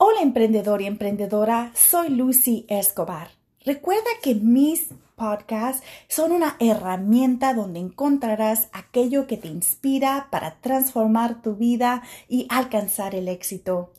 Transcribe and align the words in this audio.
Hola 0.00 0.22
emprendedor 0.22 0.80
y 0.80 0.86
emprendedora, 0.86 1.72
soy 1.74 2.10
Lucy 2.10 2.64
Escobar. 2.68 3.32
Recuerda 3.64 4.08
que 4.22 4.36
mis 4.36 4.90
podcasts 5.16 5.84
son 6.06 6.30
una 6.30 6.54
herramienta 6.60 7.52
donde 7.52 7.80
encontrarás 7.80 8.68
aquello 8.70 9.26
que 9.26 9.36
te 9.36 9.48
inspira 9.48 10.28
para 10.30 10.60
transformar 10.60 11.42
tu 11.42 11.56
vida 11.56 12.04
y 12.28 12.46
alcanzar 12.48 13.16
el 13.16 13.26
éxito. 13.26 13.90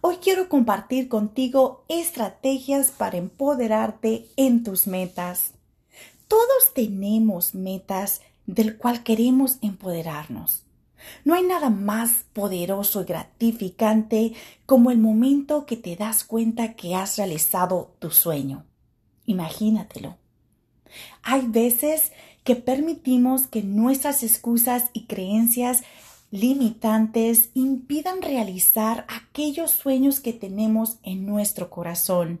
Hoy 0.00 0.16
quiero 0.16 0.48
compartir 0.48 1.10
contigo 1.10 1.84
estrategias 1.88 2.90
para 2.90 3.18
empoderarte 3.18 4.28
en 4.38 4.64
tus 4.64 4.86
metas. 4.86 5.52
Todos 6.26 6.72
tenemos 6.74 7.54
metas 7.54 8.22
del 8.46 8.78
cual 8.78 9.02
queremos 9.02 9.58
empoderarnos. 9.60 10.63
No 11.24 11.34
hay 11.34 11.42
nada 11.42 11.70
más 11.70 12.24
poderoso 12.32 13.02
y 13.02 13.04
gratificante 13.04 14.32
como 14.66 14.90
el 14.90 14.98
momento 14.98 15.66
que 15.66 15.76
te 15.76 15.96
das 15.96 16.24
cuenta 16.24 16.74
que 16.74 16.94
has 16.94 17.16
realizado 17.16 17.94
tu 17.98 18.10
sueño. 18.10 18.64
Imagínatelo. 19.26 20.16
Hay 21.22 21.46
veces 21.46 22.12
que 22.44 22.56
permitimos 22.56 23.46
que 23.46 23.62
nuestras 23.62 24.22
excusas 24.22 24.90
y 24.92 25.06
creencias 25.06 25.82
limitantes 26.30 27.50
impidan 27.54 28.20
realizar 28.20 29.06
aquellos 29.08 29.70
sueños 29.70 30.20
que 30.20 30.32
tenemos 30.32 30.98
en 31.02 31.26
nuestro 31.26 31.70
corazón. 31.70 32.40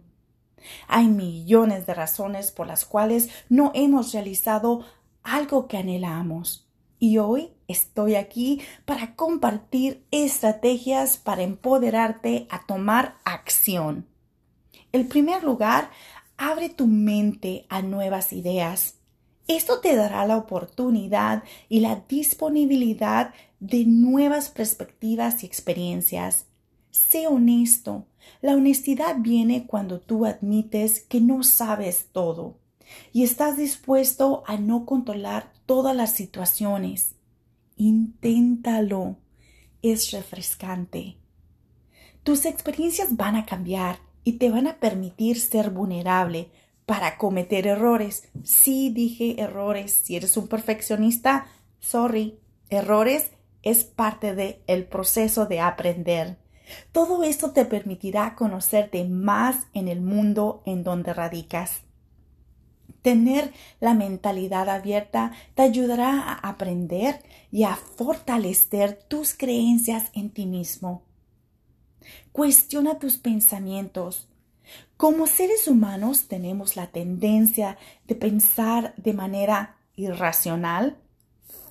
Hay 0.88 1.06
millones 1.06 1.86
de 1.86 1.94
razones 1.94 2.50
por 2.50 2.66
las 2.66 2.84
cuales 2.84 3.28
no 3.48 3.70
hemos 3.74 4.12
realizado 4.12 4.84
algo 5.22 5.68
que 5.68 5.76
anhelamos. 5.76 6.66
Y 6.98 7.18
hoy 7.18 7.50
estoy 7.68 8.14
aquí 8.14 8.60
para 8.84 9.14
compartir 9.16 10.04
estrategias 10.10 11.16
para 11.16 11.42
empoderarte 11.42 12.46
a 12.50 12.64
tomar 12.66 13.16
acción. 13.24 14.06
En 14.92 15.08
primer 15.08 15.42
lugar, 15.42 15.90
abre 16.36 16.68
tu 16.68 16.86
mente 16.86 17.66
a 17.68 17.82
nuevas 17.82 18.32
ideas. 18.32 18.96
Esto 19.46 19.80
te 19.80 19.94
dará 19.94 20.26
la 20.26 20.36
oportunidad 20.36 21.42
y 21.68 21.80
la 21.80 22.04
disponibilidad 22.08 23.34
de 23.60 23.84
nuevas 23.84 24.50
perspectivas 24.50 25.42
y 25.42 25.46
experiencias. 25.46 26.46
Sé 26.90 27.26
honesto. 27.26 28.06
La 28.40 28.54
honestidad 28.54 29.16
viene 29.18 29.66
cuando 29.66 30.00
tú 30.00 30.24
admites 30.24 31.00
que 31.00 31.20
no 31.20 31.42
sabes 31.42 32.08
todo 32.12 32.63
y 33.12 33.24
estás 33.24 33.56
dispuesto 33.56 34.42
a 34.46 34.56
no 34.56 34.86
controlar 34.86 35.52
todas 35.66 35.94
las 35.94 36.12
situaciones. 36.12 37.14
Inténtalo. 37.76 39.16
Es 39.82 40.12
refrescante. 40.12 41.16
Tus 42.22 42.46
experiencias 42.46 43.16
van 43.16 43.36
a 43.36 43.44
cambiar 43.44 43.98
y 44.24 44.34
te 44.34 44.50
van 44.50 44.66
a 44.66 44.78
permitir 44.78 45.38
ser 45.38 45.70
vulnerable 45.70 46.50
para 46.86 47.18
cometer 47.18 47.66
errores. 47.66 48.28
Sí 48.42 48.90
dije 48.90 49.40
errores. 49.40 50.00
Si 50.04 50.16
eres 50.16 50.36
un 50.36 50.48
perfeccionista, 50.48 51.46
sorry. 51.80 52.38
Errores 52.70 53.30
es 53.62 53.84
parte 53.84 54.34
del 54.34 54.56
el 54.66 54.84
proceso 54.84 55.46
de 55.46 55.60
aprender. 55.60 56.38
Todo 56.92 57.22
esto 57.22 57.52
te 57.52 57.64
permitirá 57.64 58.34
conocerte 58.34 59.04
más 59.04 59.66
en 59.74 59.88
el 59.88 60.00
mundo 60.00 60.62
en 60.64 60.82
donde 60.82 61.12
radicas. 61.12 61.82
Tener 63.04 63.52
la 63.80 63.92
mentalidad 63.92 64.70
abierta 64.70 65.32
te 65.54 65.60
ayudará 65.60 66.22
a 66.22 66.32
aprender 66.48 67.22
y 67.52 67.64
a 67.64 67.76
fortalecer 67.76 68.94
tus 68.94 69.34
creencias 69.34 70.10
en 70.14 70.30
ti 70.30 70.46
mismo. 70.46 71.02
Cuestiona 72.32 72.98
tus 72.98 73.18
pensamientos. 73.18 74.30
Como 74.96 75.26
seres 75.26 75.68
humanos 75.68 76.28
tenemos 76.28 76.76
la 76.76 76.86
tendencia 76.86 77.76
de 78.06 78.14
pensar 78.14 78.94
de 78.96 79.12
manera 79.12 79.76
irracional, 79.96 80.96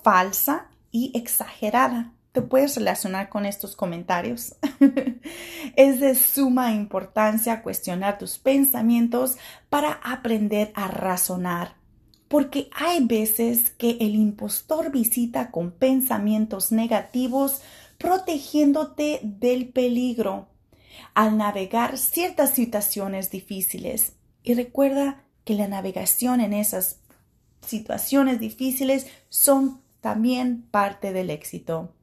falsa 0.04 0.70
y 0.92 1.18
exagerada 1.18 2.14
te 2.34 2.42
puedes 2.42 2.76
relacionar 2.76 3.30
con 3.30 3.46
estos 3.46 3.76
comentarios. 3.76 4.56
es 5.76 6.00
de 6.00 6.16
suma 6.16 6.74
importancia 6.74 7.62
cuestionar 7.62 8.18
tus 8.18 8.40
pensamientos 8.40 9.38
para 9.70 9.94
aprender 10.04 10.72
a 10.74 10.88
razonar, 10.88 11.76
porque 12.28 12.70
hay 12.74 13.06
veces 13.06 13.70
que 13.70 13.92
el 14.02 14.16
impostor 14.16 14.92
visita 14.92 15.52
con 15.52 15.72
pensamientos 15.72 16.72
negativos 16.72 17.62
protegiéndote 18.00 19.20
del 19.24 19.70
peligro 19.70 20.48
al 21.14 21.38
navegar 21.38 22.00
ciertas 22.00 22.56
situaciones 22.56 23.30
difíciles. 23.30 24.14
Y 24.42 24.56
recuerda 24.56 25.24
que 25.46 25.54
la 25.54 25.68
navegación 25.68 26.42
en 26.42 26.54
esas 26.54 26.98
situaciones 27.62 28.40
difíciles 28.40 29.06
son 29.30 29.82
también 30.02 30.64
parte 30.72 31.14
del 31.14 31.30
éxito. 31.30 31.94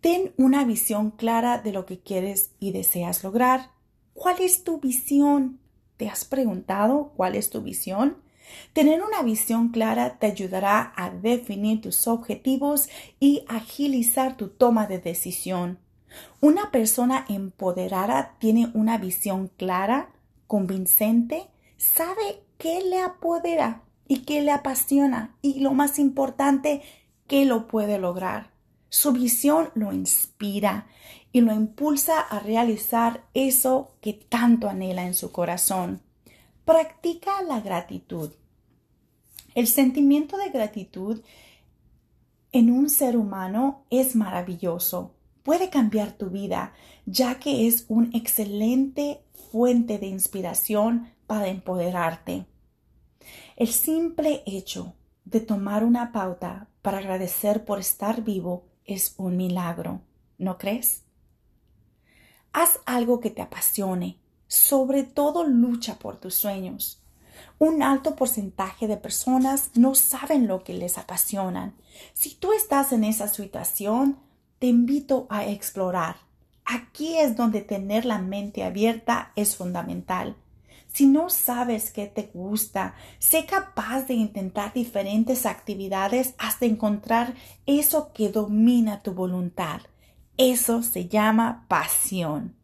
Ten 0.00 0.32
una 0.36 0.64
visión 0.64 1.10
clara 1.10 1.58
de 1.58 1.72
lo 1.72 1.86
que 1.86 2.00
quieres 2.00 2.50
y 2.60 2.72
deseas 2.72 3.24
lograr. 3.24 3.70
¿Cuál 4.14 4.40
es 4.40 4.64
tu 4.64 4.80
visión? 4.80 5.58
¿Te 5.96 6.08
has 6.08 6.24
preguntado 6.24 7.12
cuál 7.16 7.34
es 7.34 7.50
tu 7.50 7.62
visión? 7.62 8.16
Tener 8.72 9.02
una 9.02 9.22
visión 9.22 9.68
clara 9.68 10.18
te 10.18 10.26
ayudará 10.26 10.92
a 10.96 11.10
definir 11.10 11.80
tus 11.80 12.06
objetivos 12.06 12.88
y 13.18 13.44
agilizar 13.48 14.36
tu 14.36 14.48
toma 14.48 14.86
de 14.86 14.98
decisión. 14.98 15.78
Una 16.40 16.70
persona 16.70 17.24
empoderada 17.28 18.36
tiene 18.38 18.70
una 18.74 18.98
visión 18.98 19.48
clara, 19.56 20.10
convincente, 20.46 21.48
sabe 21.76 22.42
qué 22.58 22.82
le 22.82 23.00
apodera 23.00 23.82
y 24.06 24.20
qué 24.20 24.42
le 24.42 24.52
apasiona 24.52 25.36
y 25.42 25.60
lo 25.60 25.72
más 25.72 25.98
importante, 25.98 26.82
qué 27.26 27.44
lo 27.44 27.66
puede 27.66 27.98
lograr. 27.98 28.55
Su 28.88 29.12
visión 29.12 29.70
lo 29.74 29.92
inspira 29.92 30.86
y 31.32 31.40
lo 31.40 31.52
impulsa 31.52 32.20
a 32.20 32.38
realizar 32.38 33.24
eso 33.34 33.92
que 34.00 34.12
tanto 34.12 34.68
anhela 34.68 35.06
en 35.06 35.14
su 35.14 35.32
corazón. 35.32 36.00
Practica 36.64 37.42
la 37.42 37.60
gratitud. 37.60 38.30
El 39.54 39.66
sentimiento 39.66 40.36
de 40.36 40.50
gratitud 40.50 41.22
en 42.52 42.70
un 42.70 42.88
ser 42.88 43.16
humano 43.16 43.84
es 43.90 44.16
maravilloso. 44.16 45.14
Puede 45.42 45.68
cambiar 45.68 46.12
tu 46.12 46.30
vida, 46.30 46.72
ya 47.04 47.38
que 47.38 47.66
es 47.66 47.84
un 47.88 48.14
excelente 48.14 49.20
fuente 49.50 49.98
de 49.98 50.06
inspiración 50.06 51.12
para 51.26 51.48
empoderarte. 51.48 52.46
El 53.56 53.68
simple 53.68 54.42
hecho 54.46 54.94
de 55.24 55.40
tomar 55.40 55.84
una 55.84 56.12
pauta 56.12 56.68
para 56.82 56.98
agradecer 56.98 57.64
por 57.64 57.78
estar 57.78 58.22
vivo 58.22 58.64
es 58.86 59.14
un 59.16 59.36
milagro, 59.36 60.00
¿no 60.38 60.58
crees? 60.58 61.02
Haz 62.52 62.80
algo 62.86 63.20
que 63.20 63.30
te 63.30 63.42
apasione, 63.42 64.18
sobre 64.46 65.02
todo 65.02 65.44
lucha 65.44 65.98
por 65.98 66.16
tus 66.16 66.34
sueños. 66.34 67.02
Un 67.58 67.82
alto 67.82 68.16
porcentaje 68.16 68.86
de 68.86 68.96
personas 68.96 69.70
no 69.74 69.94
saben 69.94 70.46
lo 70.46 70.62
que 70.64 70.72
les 70.72 70.98
apasionan. 70.98 71.74
Si 72.14 72.34
tú 72.34 72.52
estás 72.52 72.92
en 72.92 73.04
esa 73.04 73.28
situación, 73.28 74.18
te 74.58 74.66
invito 74.66 75.26
a 75.30 75.46
explorar. 75.46 76.16
Aquí 76.64 77.16
es 77.18 77.36
donde 77.36 77.60
tener 77.60 78.04
la 78.04 78.18
mente 78.18 78.64
abierta 78.64 79.32
es 79.36 79.56
fundamental. 79.56 80.36
Si 80.96 81.06
no 81.06 81.28
sabes 81.28 81.90
qué 81.90 82.06
te 82.06 82.30
gusta, 82.32 82.94
sé 83.18 83.44
capaz 83.44 84.06
de 84.06 84.14
intentar 84.14 84.72
diferentes 84.72 85.44
actividades 85.44 86.34
hasta 86.38 86.64
encontrar 86.64 87.34
eso 87.66 88.14
que 88.14 88.30
domina 88.30 89.02
tu 89.02 89.12
voluntad. 89.12 89.82
Eso 90.38 90.82
se 90.82 91.06
llama 91.06 91.66
pasión. 91.68 92.56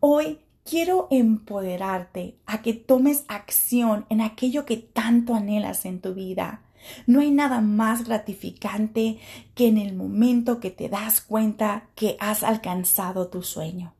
Hoy 0.00 0.40
quiero 0.64 1.08
empoderarte 1.10 2.36
a 2.44 2.60
que 2.60 2.74
tomes 2.74 3.24
acción 3.28 4.04
en 4.10 4.20
aquello 4.20 4.66
que 4.66 4.76
tanto 4.76 5.34
anhelas 5.34 5.86
en 5.86 6.02
tu 6.02 6.12
vida. 6.12 6.60
No 7.06 7.20
hay 7.20 7.30
nada 7.30 7.62
más 7.62 8.04
gratificante 8.04 9.18
que 9.54 9.68
en 9.68 9.78
el 9.78 9.94
momento 9.94 10.60
que 10.60 10.70
te 10.70 10.90
das 10.90 11.22
cuenta 11.22 11.88
que 11.94 12.18
has 12.20 12.42
alcanzado 12.42 13.28
tu 13.28 13.42
sueño. 13.42 13.94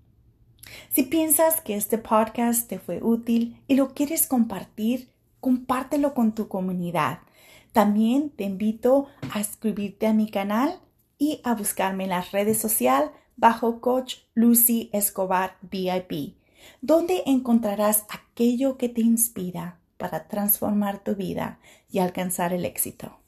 Si 0.90 1.04
piensas 1.04 1.60
que 1.60 1.76
este 1.76 1.98
podcast 1.98 2.68
te 2.68 2.78
fue 2.78 3.02
útil 3.02 3.60
y 3.68 3.74
lo 3.74 3.94
quieres 3.94 4.26
compartir, 4.26 5.08
compártelo 5.40 6.14
con 6.14 6.34
tu 6.34 6.48
comunidad. 6.48 7.18
También 7.72 8.30
te 8.30 8.44
invito 8.44 9.08
a 9.32 9.42
suscribirte 9.42 10.06
a 10.06 10.14
mi 10.14 10.30
canal 10.30 10.80
y 11.18 11.40
a 11.44 11.54
buscarme 11.54 12.04
en 12.04 12.10
las 12.10 12.32
redes 12.32 12.58
sociales 12.58 13.10
bajo 13.36 13.80
Coach 13.80 14.16
Lucy 14.34 14.90
Escobar 14.92 15.56
VIP, 15.62 16.36
donde 16.80 17.22
encontrarás 17.26 18.04
aquello 18.08 18.78
que 18.78 18.88
te 18.88 19.00
inspira 19.00 19.78
para 19.96 20.28
transformar 20.28 21.02
tu 21.02 21.14
vida 21.14 21.58
y 21.90 21.98
alcanzar 21.98 22.52
el 22.52 22.64
éxito. 22.64 23.23